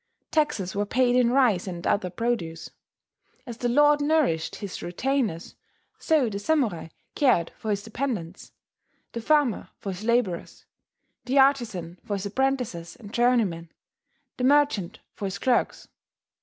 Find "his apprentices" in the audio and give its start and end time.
12.15-12.95